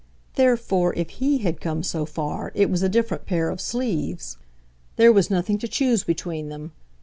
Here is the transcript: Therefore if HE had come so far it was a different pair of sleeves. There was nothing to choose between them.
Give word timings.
Therefore 0.33 0.95
if 0.95 1.09
HE 1.11 1.37
had 1.45 1.61
come 1.61 1.83
so 1.83 2.07
far 2.07 2.51
it 2.55 2.71
was 2.71 2.81
a 2.81 2.89
different 2.89 3.27
pair 3.27 3.51
of 3.51 3.61
sleeves. 3.61 4.37
There 4.95 5.13
was 5.13 5.29
nothing 5.29 5.59
to 5.59 5.67
choose 5.67 6.03
between 6.03 6.49
them. 6.49 6.71